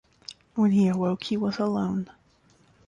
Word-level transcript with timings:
When 0.55 0.71
he 0.71 0.87
awoke 0.87 1.25
he 1.25 1.37
was 1.37 1.59
alone. 1.59 2.09